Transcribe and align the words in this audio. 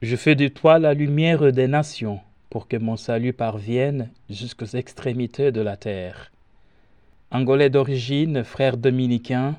Je 0.00 0.14
fais 0.14 0.36
de 0.36 0.46
toi 0.46 0.78
la 0.78 0.94
lumière 0.94 1.52
des 1.52 1.66
nations, 1.66 2.20
pour 2.50 2.68
que 2.68 2.76
mon 2.76 2.96
salut 2.96 3.32
parvienne 3.32 4.10
jusqu'aux 4.30 4.76
extrémités 4.76 5.50
de 5.50 5.60
la 5.60 5.76
terre. 5.76 6.30
Angolais 7.32 7.68
d'origine, 7.68 8.44
frère 8.44 8.76
dominicain, 8.76 9.56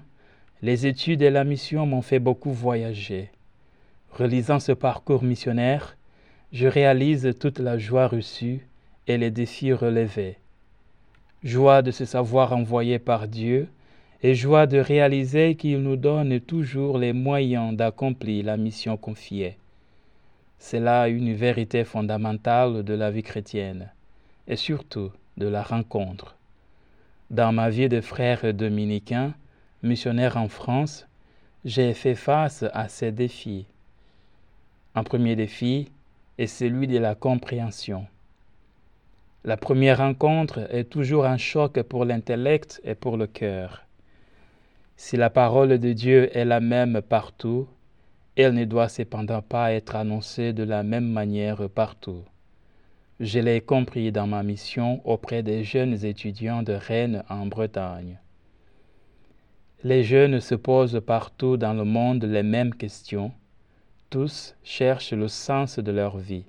les 0.61 0.87
études 0.87 1.23
et 1.23 1.29
la 1.29 1.43
mission 1.43 1.85
m'ont 1.85 2.01
fait 2.01 2.19
beaucoup 2.19 2.53
voyager. 2.53 3.31
Relisant 4.11 4.61
ce 4.61 4.71
parcours 4.71 5.23
missionnaire, 5.23 5.97
je 6.53 6.67
réalise 6.67 7.33
toute 7.37 7.59
la 7.59 7.77
joie 7.77 8.07
reçue 8.07 8.65
et 9.07 9.17
les 9.17 9.31
défis 9.31 9.73
relevés. 9.73 10.37
Joie 11.43 11.81
de 11.81 11.91
se 11.91 12.05
savoir 12.05 12.53
envoyé 12.53 12.97
par 12.97 13.27
Dieu 13.27 13.67
et 14.23 14.35
joie 14.35 14.67
de 14.67 14.77
réaliser 14.77 15.55
qu'il 15.55 15.81
nous 15.81 15.97
donne 15.97 16.39
toujours 16.39 16.97
les 16.97 17.11
moyens 17.11 17.75
d'accomplir 17.75 18.45
la 18.45 18.55
mission 18.55 18.95
confiée. 18.95 19.57
C'est 20.59 20.79
là 20.81 21.07
une 21.07 21.33
vérité 21.33 21.85
fondamentale 21.85 22.83
de 22.83 22.93
la 22.93 23.09
vie 23.09 23.23
chrétienne 23.23 23.89
et 24.47 24.57
surtout 24.57 25.11
de 25.37 25.47
la 25.47 25.63
rencontre. 25.63 26.35
Dans 27.31 27.51
ma 27.53 27.69
vie 27.69 27.89
de 27.89 28.01
frère 28.01 28.53
dominicain, 28.53 29.33
missionnaire 29.83 30.37
en 30.37 30.49
France, 30.49 31.07
j'ai 31.63 31.93
fait 31.93 32.15
face 32.15 32.65
à 32.73 32.89
ces 32.89 33.11
défis. 33.11 33.65
Un 34.95 35.03
premier 35.03 35.35
défi 35.35 35.91
est 36.37 36.47
celui 36.47 36.87
de 36.87 36.97
la 36.97 37.15
compréhension. 37.15 38.05
La 39.45 39.55
première 39.55 39.99
rencontre 39.99 40.67
est 40.73 40.89
toujours 40.89 41.25
un 41.25 41.37
choc 41.37 41.81
pour 41.83 42.03
l'intellect 42.03 42.81
et 42.83 42.95
pour 42.95 43.15
le 43.15 43.27
cœur. 43.27 43.85
Si 44.97 45.15
la 45.15 45.29
parole 45.29 45.77
de 45.79 45.93
Dieu 45.93 46.35
est 46.37 46.43
la 46.43 46.59
même 46.59 47.01
partout, 47.01 47.67
elle 48.35 48.53
ne 48.53 48.65
doit 48.65 48.89
cependant 48.89 49.41
pas 49.41 49.73
être 49.73 49.95
annoncée 49.95 50.53
de 50.53 50.63
la 50.63 50.83
même 50.83 51.07
manière 51.07 51.69
partout. 51.69 52.23
Je 53.19 53.39
l'ai 53.39 53.59
compris 53.59 54.11
dans 54.13 54.27
ma 54.27 54.43
mission 54.43 55.01
auprès 55.05 55.43
des 55.43 55.63
jeunes 55.63 56.05
étudiants 56.05 56.63
de 56.63 56.73
Rennes 56.73 57.23
en 57.27 57.45
Bretagne. 57.47 58.17
Les 59.83 60.03
jeunes 60.03 60.39
se 60.39 60.55
posent 60.55 61.01
partout 61.05 61.57
dans 61.57 61.73
le 61.73 61.83
monde 61.83 62.23
les 62.23 62.43
mêmes 62.43 62.73
questions. 62.73 63.31
Tous 64.09 64.55
cherchent 64.63 65.13
le 65.13 65.27
sens 65.27 65.79
de 65.79 65.91
leur 65.91 66.17
vie. 66.17 66.45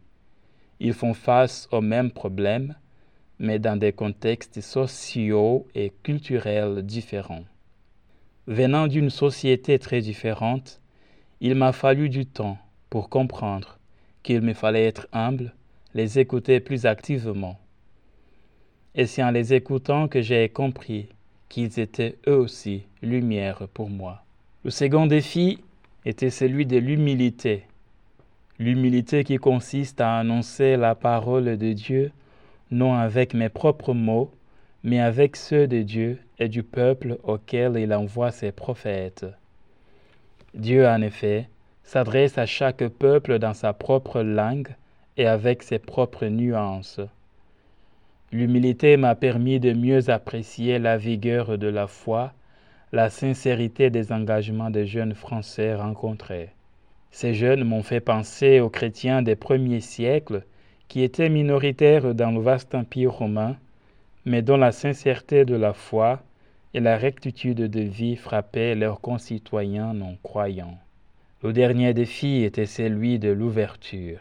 Ils 0.80 0.94
font 0.94 1.14
face 1.14 1.68
aux 1.72 1.80
mêmes 1.80 2.10
problèmes, 2.10 2.74
mais 3.38 3.58
dans 3.58 3.76
des 3.76 3.92
contextes 3.92 4.60
sociaux 4.60 5.66
et 5.74 5.92
culturels 6.02 6.82
différents. 6.82 7.44
Venant 8.46 8.86
d'une 8.86 9.10
société 9.10 9.78
très 9.78 10.00
différente, 10.00 10.79
il 11.40 11.54
m'a 11.54 11.72
fallu 11.72 12.08
du 12.08 12.26
temps 12.26 12.58
pour 12.90 13.08
comprendre 13.08 13.78
qu'il 14.22 14.42
me 14.42 14.52
fallait 14.52 14.84
être 14.84 15.08
humble, 15.12 15.54
les 15.94 16.18
écouter 16.18 16.60
plus 16.60 16.84
activement. 16.86 17.58
Et 18.94 19.06
c'est 19.06 19.22
en 19.22 19.30
les 19.30 19.54
écoutant 19.54 20.08
que 20.08 20.20
j'ai 20.20 20.48
compris 20.48 21.08
qu'ils 21.48 21.80
étaient 21.80 22.16
eux 22.28 22.36
aussi 22.36 22.82
lumière 23.02 23.68
pour 23.72 23.88
moi. 23.88 24.22
Le 24.64 24.70
second 24.70 25.06
défi 25.06 25.58
était 26.04 26.30
celui 26.30 26.66
de 26.66 26.76
l'humilité. 26.76 27.64
L'humilité 28.58 29.24
qui 29.24 29.36
consiste 29.36 30.00
à 30.00 30.18
annoncer 30.18 30.76
la 30.76 30.94
parole 30.94 31.56
de 31.56 31.72
Dieu 31.72 32.12
non 32.70 32.94
avec 32.94 33.34
mes 33.34 33.48
propres 33.48 33.94
mots, 33.94 34.30
mais 34.82 35.00
avec 35.00 35.36
ceux 35.36 35.66
de 35.66 35.82
Dieu 35.82 36.18
et 36.38 36.48
du 36.48 36.62
peuple 36.62 37.18
auquel 37.24 37.76
il 37.78 37.92
envoie 37.92 38.30
ses 38.30 38.52
prophètes. 38.52 39.26
Dieu, 40.54 40.86
en 40.88 41.00
effet, 41.00 41.48
s'adresse 41.84 42.38
à 42.38 42.46
chaque 42.46 42.86
peuple 42.88 43.38
dans 43.38 43.54
sa 43.54 43.72
propre 43.72 44.20
langue 44.22 44.74
et 45.16 45.26
avec 45.26 45.62
ses 45.62 45.78
propres 45.78 46.26
nuances. 46.26 47.00
L'humilité 48.32 48.96
m'a 48.96 49.14
permis 49.14 49.60
de 49.60 49.72
mieux 49.72 50.10
apprécier 50.10 50.78
la 50.78 50.96
vigueur 50.96 51.58
de 51.58 51.66
la 51.66 51.86
foi, 51.86 52.32
la 52.92 53.10
sincérité 53.10 53.90
des 53.90 54.12
engagements 54.12 54.70
des 54.70 54.86
jeunes 54.86 55.14
Français 55.14 55.74
rencontrés. 55.74 56.50
Ces 57.10 57.34
jeunes 57.34 57.64
m'ont 57.64 57.82
fait 57.82 58.00
penser 58.00 58.60
aux 58.60 58.70
chrétiens 58.70 59.22
des 59.22 59.36
premiers 59.36 59.80
siècles 59.80 60.42
qui 60.88 61.02
étaient 61.02 61.28
minoritaires 61.28 62.14
dans 62.14 62.30
le 62.30 62.40
vaste 62.40 62.74
empire 62.74 63.12
romain, 63.12 63.56
mais 64.24 64.42
dont 64.42 64.56
la 64.56 64.72
sincérité 64.72 65.44
de 65.44 65.54
la 65.54 65.72
foi 65.72 66.22
et 66.74 66.80
la 66.80 66.96
rectitude 66.96 67.62
de 67.62 67.80
vie 67.80 68.16
frappaient 68.16 68.74
leurs 68.74 69.00
concitoyens 69.00 69.92
non 69.94 70.16
croyants. 70.22 70.78
Le 71.42 71.52
dernier 71.52 71.94
défi 71.94 72.42
était 72.42 72.66
celui 72.66 73.18
de 73.18 73.30
l'ouverture. 73.30 74.20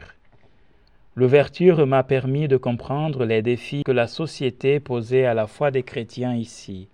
L'ouverture 1.15 1.85
m'a 1.85 2.03
permis 2.03 2.47
de 2.47 2.57
comprendre 2.57 3.25
les 3.25 3.41
défis 3.41 3.83
que 3.83 3.91
la 3.91 4.07
société 4.07 4.79
posait 4.79 5.25
à 5.25 5.33
la 5.33 5.47
foi 5.47 5.69
des 5.69 5.83
chrétiens 5.83 6.35
ici. 6.35 6.87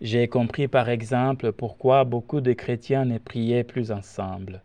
J'ai 0.00 0.28
compris 0.28 0.68
par 0.68 0.90
exemple 0.90 1.52
pourquoi 1.52 2.04
beaucoup 2.04 2.40
de 2.40 2.52
chrétiens 2.52 3.06
ne 3.06 3.18
priaient 3.18 3.64
plus 3.64 3.90
ensemble, 3.92 4.62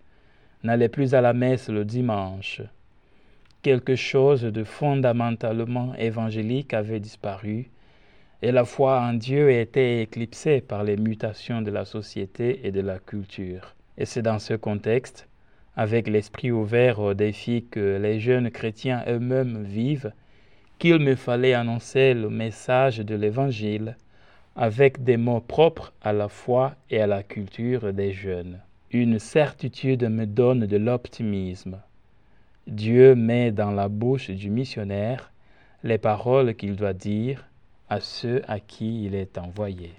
n'allaient 0.64 0.90
plus 0.90 1.14
à 1.14 1.22
la 1.22 1.34
messe 1.34 1.70
le 1.70 1.86
dimanche. 1.86 2.62
Quelque 3.62 3.96
chose 3.96 4.42
de 4.42 4.64
fondamentalement 4.64 5.96
évangélique 5.96 6.74
avait 6.74 7.00
disparu 7.00 7.70
et 8.42 8.52
la 8.52 8.64
foi 8.64 9.02
en 9.02 9.14
Dieu 9.14 9.52
était 9.52 10.02
éclipsée 10.02 10.62
par 10.62 10.84
les 10.84 10.96
mutations 10.96 11.62
de 11.62 11.72
la 11.72 11.84
société 11.84 12.66
et 12.66 12.72
de 12.72 12.80
la 12.80 12.98
culture. 12.98 13.76
Et 13.98 14.06
c'est 14.06 14.22
dans 14.22 14.40
ce 14.40 14.54
contexte, 14.54 15.28
avec 15.76 16.08
l'esprit 16.08 16.52
ouvert 16.52 17.00
aux 17.00 17.14
défis 17.14 17.66
que 17.70 18.00
les 18.02 18.20
jeunes 18.20 18.50
chrétiens 18.50 19.04
eux-mêmes 19.08 19.64
vivent, 19.64 20.14
qu'il 20.78 21.00
me 21.00 21.16
fallait 21.16 21.54
annoncer 21.54 22.14
le 22.14 22.30
message 22.30 23.00
de 23.00 23.16
l'Évangile 23.16 23.98
avec 24.56 25.04
des 25.04 25.18
mots 25.18 25.42
propres 25.42 25.94
à 26.02 26.14
la 26.14 26.30
foi 26.30 26.76
et 26.90 27.02
à 27.02 27.08
la 27.08 27.24
culture 27.24 27.94
des 27.94 28.14
jeunes. 28.14 28.60
Une 28.92 29.20
certitude 29.20 30.04
me 30.10 30.26
donne 30.26 30.66
de 30.66 30.78
l'optimisme. 30.78 31.80
Dieu 32.68 33.16
met 33.16 33.52
dans 33.52 33.72
la 33.72 33.90
bouche 33.90 34.30
du 34.30 34.50
missionnaire 34.50 35.32
les 35.84 35.98
paroles 35.98 36.56
qu'il 36.56 36.76
doit 36.76 36.94
dire 36.94 37.49
à 37.90 38.00
ceux 38.00 38.42
à 38.48 38.60
qui 38.60 39.06
il 39.06 39.16
est 39.16 39.38
envoyé. 39.38 39.94